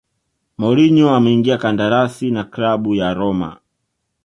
mourinho 0.57 1.15
ameingia 1.15 1.57
kandarasi 1.57 2.31
na 2.31 2.43
klabu 2.43 2.95
ya 2.95 3.13
roma 3.13 3.57